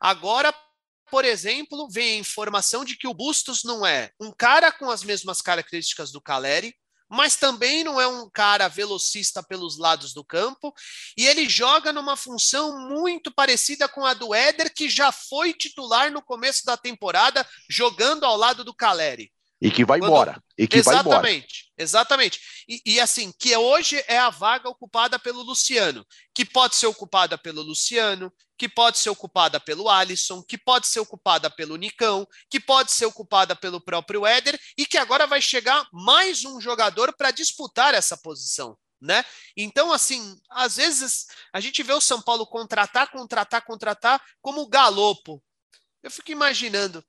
[0.00, 0.54] Agora,
[1.10, 5.04] por exemplo, vem a informação de que o Bustos não é um cara com as
[5.04, 6.74] mesmas características do Caleri,
[7.14, 10.74] mas também não é um cara velocista pelos lados do campo,
[11.16, 16.10] e ele joga numa função muito parecida com a do Éder, que já foi titular
[16.10, 19.32] no começo da temporada, jogando ao lado do Caleri.
[19.64, 20.10] E que vai Quando...
[20.10, 20.44] embora.
[20.58, 21.48] E que exatamente, vai embora.
[21.78, 22.40] exatamente.
[22.68, 27.38] E, e, assim, que hoje é a vaga ocupada pelo Luciano, que pode ser ocupada
[27.38, 32.60] pelo Luciano, que pode ser ocupada pelo Alisson, que pode ser ocupada pelo Nicão, que
[32.60, 37.30] pode ser ocupada pelo próprio Éder, e que agora vai chegar mais um jogador para
[37.30, 38.76] disputar essa posição.
[39.00, 39.24] Né?
[39.56, 44.68] Então, assim, às vezes a gente vê o São Paulo contratar, contratar, contratar, como o
[44.68, 45.42] Galopo.
[46.02, 47.02] Eu fico imaginando,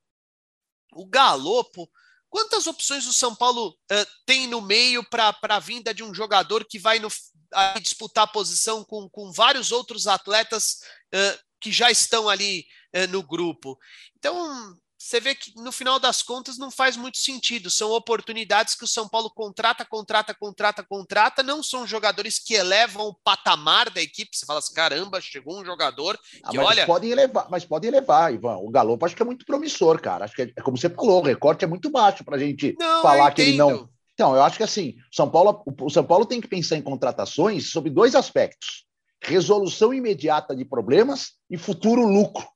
[0.94, 1.90] o Galopo
[2.36, 6.66] quantas opções o São Paulo uh, tem no meio para a vinda de um jogador
[6.66, 7.08] que vai no,
[7.54, 10.82] a disputar posição com, com vários outros atletas
[11.14, 13.80] uh, que já estão ali uh, no grupo?
[14.18, 17.70] Então, você vê que no final das contas não faz muito sentido.
[17.70, 21.44] São oportunidades que o São Paulo contrata, contrata, contrata, contrata.
[21.44, 24.36] Não são jogadores que elevam o patamar da equipe.
[24.36, 26.86] Você fala assim: caramba, chegou um jogador ah, que mas olha.
[26.88, 28.58] Podem elevar, mas podem elevar, Ivan.
[28.58, 30.26] O Galo acho que é muito promissor, cara.
[30.26, 32.76] Acho que é, é como você falou, o recorte é muito baixo para a gente
[32.80, 33.88] não, falar que ele não.
[34.16, 37.70] Então, eu acho que assim, São Paulo, o São Paulo tem que pensar em contratações
[37.70, 38.88] sobre dois aspectos:
[39.22, 42.48] resolução imediata de problemas e futuro lucro.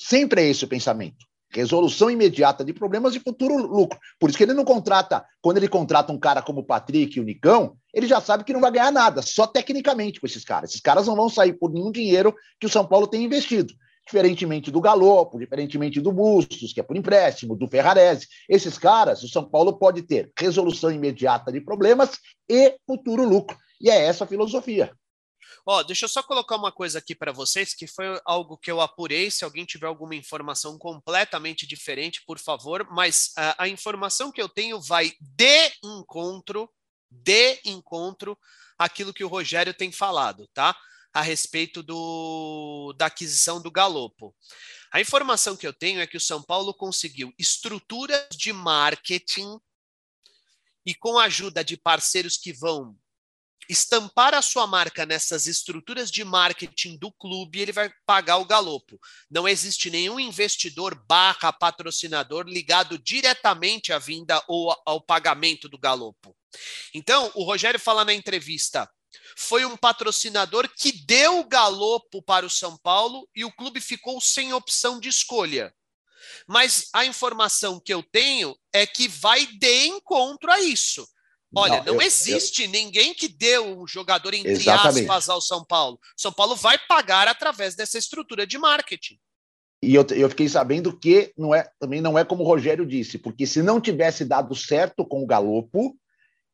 [0.00, 3.98] Sempre é esse o pensamento resolução imediata de problemas e futuro lucro.
[4.18, 7.20] Por isso que ele não contrata, quando ele contrata um cara como o Patrick e
[7.20, 10.70] o Nicão, ele já sabe que não vai ganhar nada, só tecnicamente com esses caras.
[10.70, 13.72] Esses caras não vão sair por nenhum dinheiro que o São Paulo tem investido.
[14.06, 18.26] Diferentemente do Galopo, diferentemente do Bustos, que é por empréstimo, do Ferrarese.
[18.48, 23.56] Esses caras, o São Paulo pode ter resolução imediata de problemas e futuro lucro.
[23.80, 24.92] E é essa a filosofia.
[25.66, 28.82] Ó, deixa eu só colocar uma coisa aqui para vocês, que foi algo que eu
[28.82, 29.30] apurei.
[29.30, 32.86] Se alguém tiver alguma informação completamente diferente, por favor.
[32.90, 36.70] Mas uh, a informação que eu tenho vai de encontro,
[37.10, 38.38] de encontro,
[38.78, 40.76] aquilo que o Rogério tem falado, tá?
[41.14, 44.34] A respeito do, da aquisição do Galopo.
[44.92, 49.58] A informação que eu tenho é que o São Paulo conseguiu estruturas de marketing
[50.84, 52.94] e com a ajuda de parceiros que vão
[53.68, 58.98] estampar a sua marca nessas estruturas de marketing do clube, ele vai pagar o galopo.
[59.30, 66.36] Não existe nenhum investidor barra patrocinador ligado diretamente à vinda ou ao pagamento do galopo.
[66.92, 68.88] Então, o Rogério fala na entrevista,
[69.36, 74.20] foi um patrocinador que deu o galopo para o São Paulo e o clube ficou
[74.20, 75.74] sem opção de escolha.
[76.46, 81.06] Mas a informação que eu tenho é que vai de encontro a isso.
[81.56, 82.70] Olha, não, não eu, existe eu...
[82.70, 85.08] ninguém que deu um jogador entre Exatamente.
[85.08, 85.98] aspas ao São Paulo.
[86.16, 89.18] São Paulo vai pagar através dessa estrutura de marketing.
[89.82, 93.18] E eu, eu fiquei sabendo que não é, também não é como o Rogério disse,
[93.18, 95.96] porque se não tivesse dado certo com o Galopo,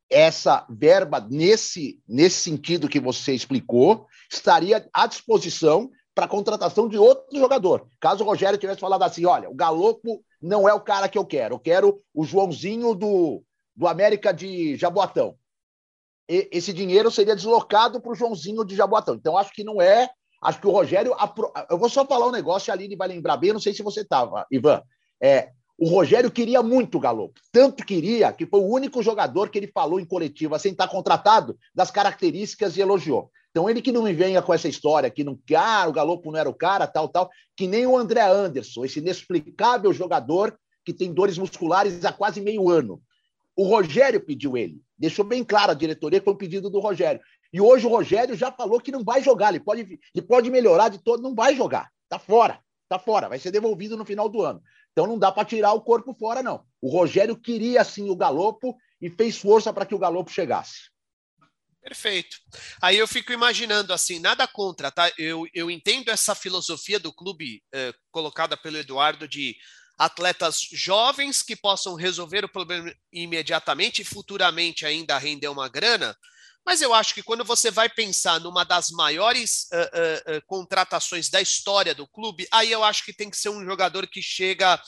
[0.09, 6.97] essa verba, nesse, nesse sentido que você explicou, estaria à disposição para a contratação de
[6.97, 7.87] outro jogador.
[7.99, 11.25] Caso o Rogério tivesse falado assim: olha, o Galopo não é o cara que eu
[11.25, 13.41] quero, eu quero o Joãozinho do,
[13.81, 15.35] do América de Jaboatão.
[16.29, 19.15] E, esse dinheiro seria deslocado para o Joãozinho de Jaboatão.
[19.15, 20.07] Então, acho que não é.
[20.39, 21.15] Acho que o Rogério.
[21.67, 24.01] Eu vou só falar um negócio, a Aline vai lembrar bem, não sei se você
[24.01, 24.83] estava, Ivan.
[25.19, 27.33] É, o Rogério queria muito o Galo.
[27.51, 31.57] Tanto queria que foi o único jogador que ele falou em coletiva, sem estar contratado,
[31.73, 33.31] das características e elogiou.
[33.49, 36.39] Então, ele que não me venha com essa história, que não, ah, o Galopo não
[36.39, 41.11] era o cara, tal, tal, que nem o André Anderson, esse inexplicável jogador que tem
[41.11, 43.01] dores musculares há quase meio ano.
[43.61, 44.81] O Rogério pediu ele.
[44.97, 47.21] Deixou bem claro a diretoria que foi um pedido do Rogério.
[47.53, 49.49] E hoje o Rogério já falou que não vai jogar.
[49.49, 51.91] Ele pode, ele pode melhorar de todo, não vai jogar.
[52.09, 52.59] Tá fora.
[52.89, 53.29] Tá fora.
[53.29, 54.63] Vai ser devolvido no final do ano.
[54.91, 56.65] Então não dá para tirar o corpo fora, não.
[56.81, 60.89] O Rogério queria sim o Galopo e fez força para que o Galopo chegasse.
[61.83, 62.37] Perfeito.
[62.81, 65.11] Aí eu fico imaginando assim, nada contra, tá?
[65.19, 69.55] Eu, eu entendo essa filosofia do clube eh, colocada pelo Eduardo de
[70.01, 76.17] atletas jovens que possam resolver o problema imediatamente e futuramente ainda render uma grana.
[76.65, 81.29] Mas eu acho que quando você vai pensar numa das maiores uh, uh, uh, contratações
[81.29, 84.81] da história do clube, aí eu acho que tem que ser um jogador que chega.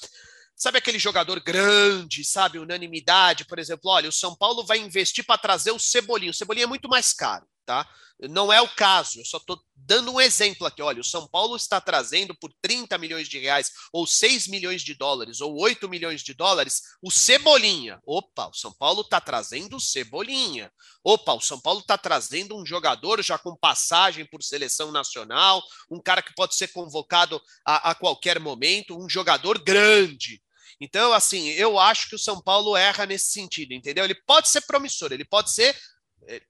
[0.55, 2.57] Sabe aquele jogador grande, sabe?
[2.57, 3.91] Unanimidade, por exemplo.
[3.91, 6.31] Olha, o São Paulo vai investir para trazer o Cebolinha.
[6.31, 7.87] O Cebolinha é muito mais caro tá?
[8.29, 10.81] Não é o caso, eu só estou dando um exemplo aqui.
[10.81, 14.93] Olha, o São Paulo está trazendo por 30 milhões de reais, ou 6 milhões de
[14.93, 17.99] dólares, ou 8 milhões de dólares, o Cebolinha.
[18.05, 20.71] Opa, o São Paulo está trazendo o Cebolinha.
[21.03, 26.01] Opa, o São Paulo está trazendo um jogador já com passagem por seleção nacional, um
[26.01, 30.41] cara que pode ser convocado a, a qualquer momento, um jogador grande.
[30.79, 34.03] Então, assim, eu acho que o São Paulo erra nesse sentido, entendeu?
[34.03, 35.77] Ele pode ser promissor, ele pode ser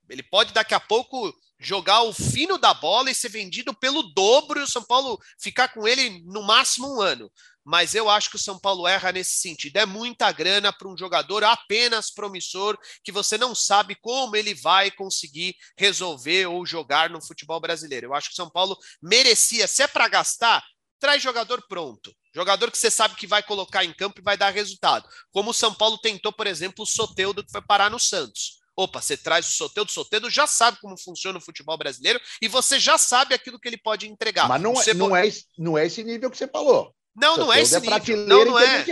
[0.10, 4.60] ele pode daqui a pouco jogar o fino da bola e ser vendido pelo dobro
[4.60, 7.32] e o São Paulo ficar com ele no máximo um ano.
[7.66, 9.78] Mas eu acho que o São Paulo erra nesse sentido.
[9.78, 14.92] É muita grana para um jogador apenas promissor que você não sabe como ele vai
[14.92, 18.08] conseguir resolver ou jogar no futebol brasileiro.
[18.08, 20.62] Eu acho que o São Paulo merecia, se é para gastar,
[21.00, 22.14] traz jogador pronto.
[22.36, 25.08] Jogador que você sabe que vai colocar em campo e vai dar resultado.
[25.32, 28.63] Como o São Paulo tentou, por exemplo, o Soteudo que foi parar no Santos.
[28.76, 32.48] Opa, você traz o Soteldo, o Soteldo já sabe como funciona o futebol brasileiro e
[32.48, 34.48] você já sabe aquilo que ele pode entregar.
[34.48, 36.94] Mas não, é, não, é, não é esse nível que você falou.
[37.16, 38.18] Não, não é esse nível.
[38.26, 38.84] Não, não é.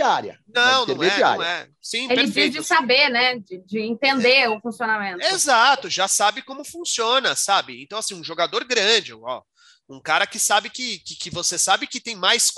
[0.46, 1.68] Não, não é, não é.
[1.80, 2.52] Sim, Ele perfeito.
[2.52, 3.36] diz de saber, né?
[3.40, 4.48] De, de entender é.
[4.48, 5.24] o funcionamento.
[5.24, 7.82] Exato, já sabe como funciona, sabe?
[7.82, 9.42] Então, assim, um jogador grande, ó,
[9.88, 12.50] um cara que sabe que, que, que, você sabe que tem mais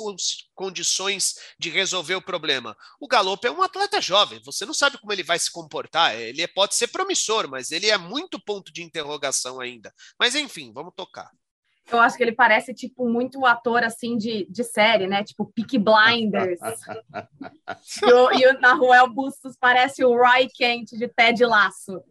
[0.54, 2.76] condições de resolver o problema.
[3.00, 6.14] O Galopo é um atleta jovem, você não sabe como ele vai se comportar.
[6.14, 9.92] Ele é, pode ser promissor, mas ele é muito ponto de interrogação ainda.
[10.18, 11.30] Mas enfim, vamos tocar.
[11.90, 15.22] Eu acho que ele parece, tipo, muito ator, assim, de, de série, né?
[15.22, 16.58] Tipo, Peaky Blinders.
[18.02, 22.02] e, o, e o Naruel Bustos parece o Roy Kent de Ted Laço.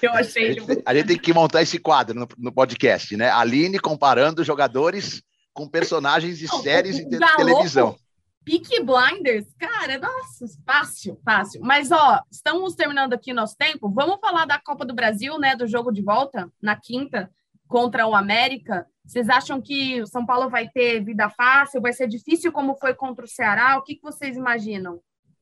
[0.00, 0.50] Eu achei...
[0.50, 3.30] A gente, a gente tem que montar esse quadro no, no podcast, né?
[3.30, 7.96] Aline comparando jogadores com personagens de Não, séries de televisão.
[8.44, 11.60] Peaky Blinders, cara, nossa, fácil, fácil.
[11.62, 13.90] Mas, ó, estamos terminando aqui nosso tempo.
[13.90, 15.54] Vamos falar da Copa do Brasil, né?
[15.54, 17.30] Do jogo de volta, na quinta
[17.66, 18.86] contra o América.
[19.04, 21.82] Vocês acham que o São Paulo vai ter vida fácil?
[21.82, 23.76] Vai ser difícil como foi contra o Ceará?
[23.76, 24.98] O que, que vocês imaginam?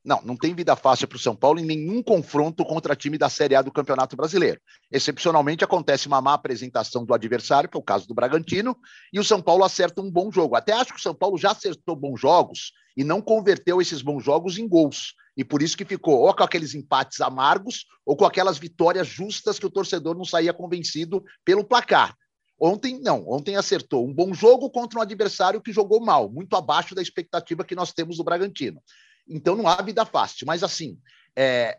[0.06, 3.28] Não, não tem vida fácil para o São Paulo em nenhum confronto contra time da
[3.28, 4.60] Série A do Campeonato Brasileiro.
[4.88, 8.76] Excepcionalmente acontece uma má apresentação do adversário, que é o caso do Bragantino,
[9.12, 10.54] e o São Paulo acerta um bom jogo.
[10.54, 14.22] Até acho que o São Paulo já acertou bons jogos e não converteu esses bons
[14.22, 15.12] jogos em gols.
[15.36, 19.58] E por isso que ficou ou com aqueles empates amargos ou com aquelas vitórias justas
[19.58, 22.14] que o torcedor não saía convencido pelo placar.
[22.60, 26.94] Ontem, não, ontem acertou um bom jogo contra um adversário que jogou mal, muito abaixo
[26.94, 28.80] da expectativa que nós temos do Bragantino.
[29.28, 30.46] Então não há vida fácil.
[30.46, 30.98] Mas assim,
[31.36, 31.78] é,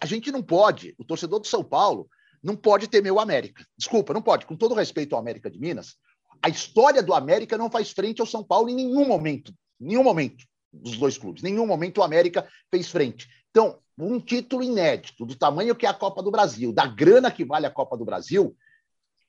[0.00, 2.08] a gente não pode, o torcedor do São Paulo
[2.42, 3.64] não pode temer o América.
[3.76, 4.46] Desculpa, não pode.
[4.46, 5.96] Com todo respeito ao América de Minas,
[6.42, 9.52] a história do América não faz frente ao São Paulo em nenhum momento.
[9.78, 11.42] Nenhum momento dos dois clubes.
[11.42, 13.28] Nenhum momento o América fez frente.
[13.50, 17.44] Então, um título inédito, do tamanho que é a Copa do Brasil, da grana que
[17.44, 18.56] vale a Copa do Brasil,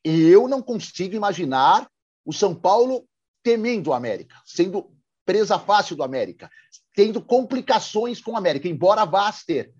[0.04, 1.90] eu não consigo imaginar
[2.26, 3.06] o São Paulo
[3.44, 4.92] temendo o América, sendo
[5.26, 6.50] presa fácil do América,
[6.94, 9.74] tendo complicações com o América, embora vá ter.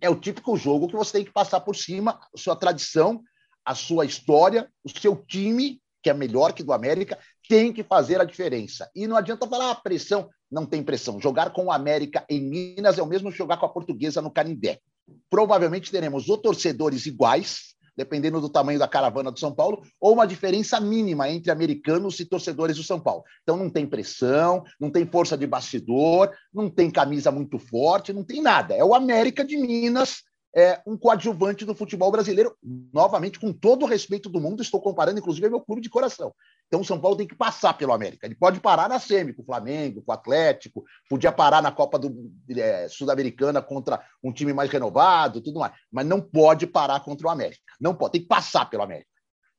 [0.00, 3.22] É o típico jogo que você tem que passar por cima, sua tradição,
[3.64, 7.18] a sua história, o seu time, que é melhor que do América,
[7.48, 8.90] tem que fazer a diferença.
[8.94, 10.28] E não adianta falar, ah, pressão.
[10.50, 11.20] Não tem pressão.
[11.20, 14.80] Jogar com o América em Minas é o mesmo jogar com a Portuguesa no Canindé.
[15.28, 20.26] Provavelmente teremos ou torcedores iguais, dependendo do tamanho da caravana do São Paulo, ou uma
[20.26, 23.24] diferença mínima entre americanos e torcedores do São Paulo.
[23.42, 28.24] Então não tem pressão, não tem força de bastidor, não tem camisa muito forte, não
[28.24, 28.74] tem nada.
[28.74, 30.22] É o América de Minas
[30.54, 32.56] é, um coadjuvante do futebol brasileiro,
[32.92, 36.34] novamente, com todo o respeito do mundo, estou comparando, inclusive, é meu clube de coração.
[36.66, 38.26] Então, o São Paulo tem que passar pelo América.
[38.26, 41.98] Ele pode parar na SEMI, com o Flamengo, com o Atlético, podia parar na Copa
[41.98, 47.26] do, é, Sul-Americana contra um time mais renovado, tudo mais, mas não pode parar contra
[47.26, 47.62] o América.
[47.80, 49.10] Não pode, tem que passar pelo América.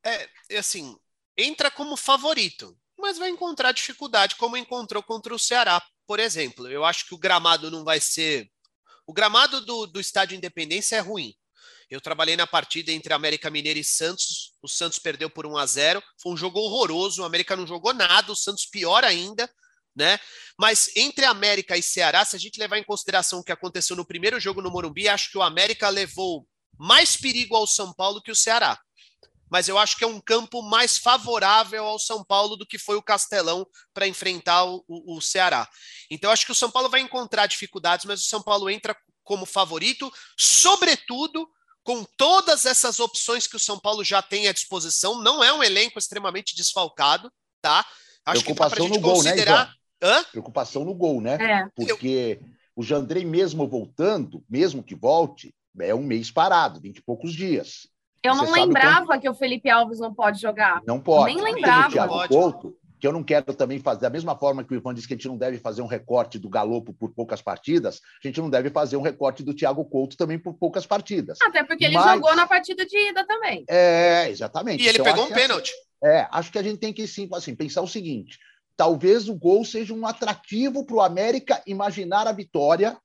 [0.04, 0.96] É, assim,
[1.36, 6.68] entra como favorito, mas vai encontrar dificuldade, como encontrou contra o Ceará, por exemplo.
[6.68, 8.50] Eu acho que o gramado não vai ser
[9.12, 11.34] o gramado do, do Estádio Independência é ruim.
[11.90, 14.54] Eu trabalhei na partida entre América Mineira e Santos.
[14.62, 16.02] O Santos perdeu por 1 a 0.
[16.16, 17.20] Foi um jogo horroroso.
[17.20, 18.32] O América não jogou nada.
[18.32, 19.52] O Santos pior ainda,
[19.94, 20.18] né?
[20.58, 24.06] Mas entre América e Ceará, se a gente levar em consideração o que aconteceu no
[24.06, 26.48] primeiro jogo no Morumbi, acho que o América levou
[26.78, 28.80] mais perigo ao São Paulo que o Ceará
[29.52, 32.96] mas eu acho que é um campo mais favorável ao São Paulo do que foi
[32.96, 35.68] o Castelão para enfrentar o, o, Ceará.
[36.10, 39.44] Então, acho que o São Paulo vai encontrar dificuldades, mas o São Paulo entra como
[39.44, 41.46] favorito, sobretudo
[41.84, 45.20] com todas essas opções que o São Paulo já tem à disposição.
[45.20, 47.84] Não é um elenco extremamente desfalcado, tá?
[48.24, 49.66] Acho Preocupação que dá no gol, né, considerar...
[49.66, 50.24] né, Hã?
[50.32, 51.34] Preocupação no gol, né?
[51.34, 51.68] É.
[51.76, 52.48] Porque eu...
[52.74, 57.91] o Jandrei, mesmo voltando, mesmo que volte, é um mês parado, vinte e poucos dias.
[58.22, 59.20] Eu não lembrava quanto...
[59.20, 60.80] que o Felipe Alves não pode jogar.
[60.86, 61.34] Não pode.
[61.34, 61.88] nem lembrava.
[61.88, 64.94] O Thiago Couto, que eu não quero também fazer, da mesma forma que o Ivan
[64.94, 68.26] disse que a gente não deve fazer um recorte do Galopo por poucas partidas, a
[68.28, 71.36] gente não deve fazer um recorte do Thiago Couto também por poucas partidas.
[71.42, 72.14] Até porque ele Mas...
[72.14, 73.64] jogou na partida de ida também.
[73.68, 74.84] É, exatamente.
[74.84, 75.72] E ele então, pegou um pênalti.
[76.02, 78.38] É, acho que a gente tem que sim, assim, pensar o seguinte:
[78.76, 82.96] talvez o gol seja um atrativo para o América imaginar a vitória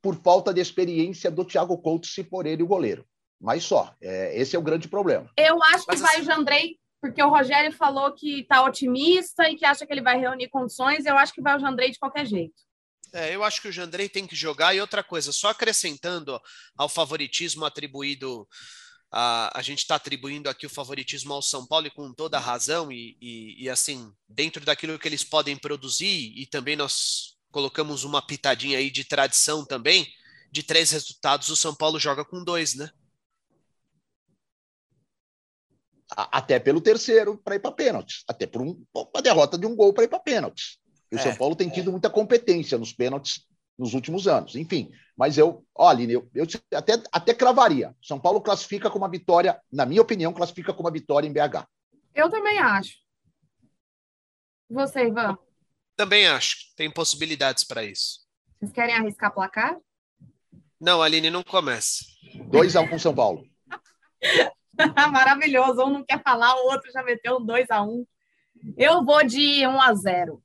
[0.00, 3.04] por falta de experiência do Thiago Couto, se for ele o goleiro
[3.42, 3.92] mas só.
[4.00, 5.28] É, esse é o grande problema.
[5.36, 6.22] Eu acho que mas, vai assim...
[6.22, 10.18] o Jandrei, porque o Rogério falou que está otimista e que acha que ele vai
[10.18, 11.04] reunir condições.
[11.04, 12.54] Eu acho que vai o Jandrei de qualquer jeito.
[13.12, 14.74] É, eu acho que o Jandrei tem que jogar.
[14.74, 16.40] E outra coisa, só acrescentando
[16.78, 18.48] ao favoritismo atribuído.
[19.10, 22.40] A, a gente está atribuindo aqui o favoritismo ao São Paulo e com toda a
[22.40, 28.04] razão, e, e, e assim, dentro daquilo que eles podem produzir, e também nós colocamos
[28.04, 30.08] uma pitadinha aí de tradição também,
[30.50, 32.90] de três resultados, o São Paulo joga com dois, né?
[36.16, 39.92] Até pelo terceiro para ir para pênaltis, até por um, uma derrota de um gol
[39.92, 40.78] para ir para pênaltis.
[41.10, 41.22] E o é.
[41.22, 43.46] São Paulo tem tido muita competência nos pênaltis
[43.78, 44.54] nos últimos anos.
[44.56, 47.94] Enfim, mas eu, olha, eu, eu até, até cravaria.
[48.02, 51.66] São Paulo classifica com uma vitória, na minha opinião, classifica com uma vitória em BH.
[52.14, 52.94] Eu também acho.
[54.70, 55.36] Você, Ivan?
[55.96, 56.74] Também acho.
[56.76, 58.20] Tem possibilidades para isso.
[58.58, 59.76] Vocês querem arriscar placar?
[60.80, 62.04] Não, Aline, não começa.
[62.50, 63.44] 2x1 com São Paulo.
[65.12, 65.82] Maravilhoso.
[65.82, 68.06] Um não quer falar, o outro já meteu um 2x1.
[68.76, 70.40] Eu vou de 1x0.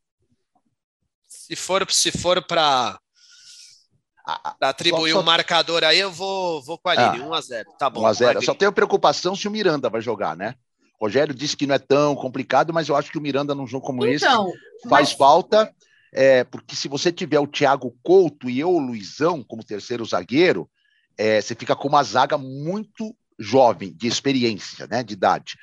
[1.28, 3.00] Se for, se for para
[4.62, 5.22] atribuir só, só...
[5.22, 7.66] um marcador aí, eu vou, vou com a Aline, ah, 1x0.
[7.78, 8.02] Tá bom.
[8.04, 8.44] 1x0.
[8.44, 10.56] Só tenho preocupação se o Miranda vai jogar, né?
[11.00, 13.86] Rogério disse que não é tão complicado, mas eu acho que o Miranda num jogo
[13.86, 15.12] como então, esse faz mas...
[15.12, 15.72] falta,
[16.12, 20.68] é, porque se você tiver o Thiago Couto e eu, o Luizão, como terceiro zagueiro,
[21.18, 25.56] é, você fica com uma zaga muito jovem, de experiência, né, de idade.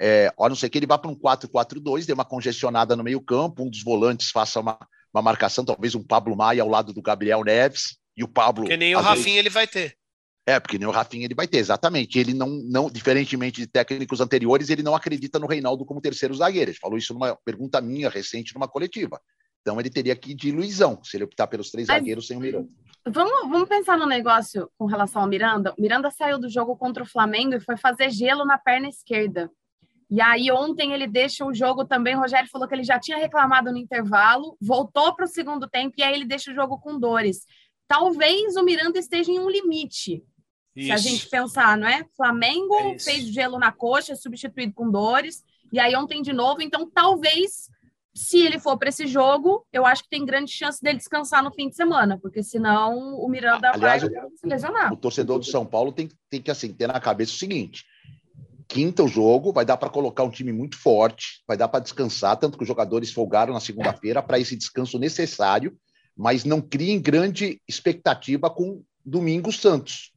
[0.00, 3.62] É, a não ser que ele vá para um 4-4-2, dê uma congestionada no meio-campo,
[3.62, 4.78] um dos volantes faça uma,
[5.14, 8.66] uma marcação, talvez um Pablo Maia ao lado do Gabriel Neves, e o Pablo.
[8.66, 9.38] Que nem o Rafinha vezes...
[9.38, 9.96] ele vai ter.
[10.44, 12.18] É, porque nem o Rafinha ele vai ter, exatamente.
[12.18, 16.72] Ele não, não, diferentemente de técnicos anteriores, ele não acredita no Reinaldo como terceiro zagueiro.
[16.72, 19.20] Ele falou isso numa pergunta minha recente numa coletiva.
[19.60, 22.36] Então ele teria que ir de Luizão, se ele optar pelos três Mas, zagueiros sem
[22.36, 22.68] o Miranda.
[23.06, 25.74] Vamos, vamos pensar no negócio com relação ao Miranda.
[25.76, 29.50] O Miranda saiu do jogo contra o Flamengo e foi fazer gelo na perna esquerda.
[30.08, 32.14] E aí ontem ele deixa o jogo também.
[32.14, 35.94] O Rogério falou que ele já tinha reclamado no intervalo, voltou para o segundo tempo
[35.98, 37.44] e aí ele deixa o jogo com dores.
[37.88, 40.22] Talvez o Miranda esteja em um limite.
[40.76, 40.86] Isso.
[40.86, 42.04] Se a gente pensar, não é?
[42.16, 46.62] Flamengo é fez gelo na coxa, substituído com dores, e aí ontem de novo.
[46.62, 47.68] Então, talvez,
[48.14, 51.52] se ele for para esse jogo, eu acho que tem grande chance dele descansar no
[51.52, 54.92] fim de semana, porque senão o Miranda Aliás, vai se lesionar.
[54.92, 57.84] O torcedor do São Paulo tem, tem que assim, ter na cabeça o seguinte:
[58.68, 62.36] quinta o jogo, vai dar para colocar um time muito forte, vai dar para descansar,
[62.36, 65.74] tanto que os jogadores folgaram na segunda-feira para esse descanso necessário,
[66.14, 70.12] mas não criem grande expectativa com Domingo Santos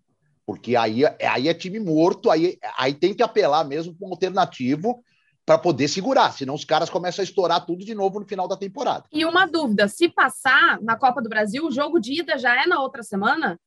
[0.46, 5.04] porque aí, aí é time morto, aí, aí tem que apelar mesmo para um alternativo
[5.46, 8.58] para poder segurar, senão os caras começam a estourar tudo de novo no final da
[8.58, 9.06] temporada.
[9.12, 12.66] E uma dúvida: se passar na Copa do Brasil, o jogo de ida já é
[12.66, 13.60] na outra semana?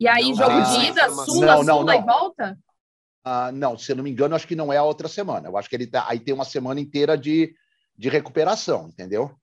[0.00, 2.58] E aí, não, jogo ah, de ida, Sula, não, não, Sula e volta?
[3.24, 5.48] Ah, não, se eu não me engano, acho que não é a outra semana.
[5.48, 7.54] Eu acho que ele tá, aí tem uma semana inteira de,
[7.96, 9.34] de recuperação, entendeu?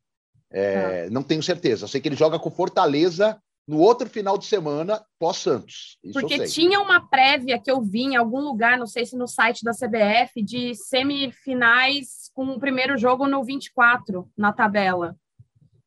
[0.52, 1.12] É, ah.
[1.12, 1.84] Não tenho certeza.
[1.84, 5.98] Eu sei que ele joga com Fortaleza no outro final de semana pós-Santos.
[6.12, 9.64] Porque tinha uma prévia que eu vi em algum lugar, não sei se no site
[9.64, 15.16] da CBF, de semifinais com o primeiro jogo no 24 na tabela.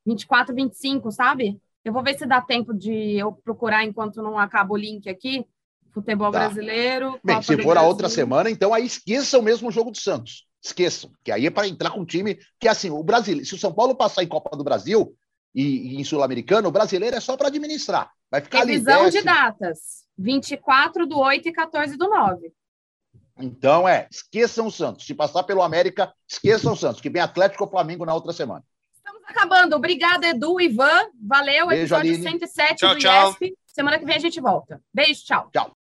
[0.07, 1.61] 24, 25, sabe?
[1.85, 5.45] Eu vou ver se dá tempo de eu procurar enquanto não acaba o link aqui.
[5.93, 6.41] Futebol tá.
[6.41, 7.19] brasileiro.
[7.25, 7.79] Bem, se for Brasil.
[7.79, 10.47] a outra semana, então aí esqueçam mesmo o jogo do Santos.
[10.63, 13.59] Esqueçam, que aí é para entrar com um time que assim, o Brasil, se o
[13.59, 15.15] São Paulo passar em Copa do Brasil,
[15.57, 18.11] e, e em Sul-Americano, o brasileiro é só para administrar.
[18.31, 22.53] Vai ficar Revisão ali, de datas: 24 do 8 e 14 do 9.
[23.39, 25.07] Então, é, esqueçam o Santos.
[25.07, 28.63] Se passar pelo América, esqueçam o Santos, que vem Atlético ou Flamengo na outra semana.
[28.95, 29.75] Estamos acabando.
[29.77, 31.07] Obrigada, Edu, Ivan.
[31.23, 32.31] Valeu, Beijo, episódio Aline.
[32.31, 33.29] 107 tchau, do tchau.
[33.31, 33.57] IESP.
[33.67, 34.81] Semana que vem a gente volta.
[34.93, 35.49] Beijo, tchau.
[35.53, 35.73] Tchau.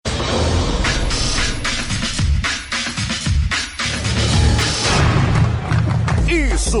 [6.28, 6.80] Isso!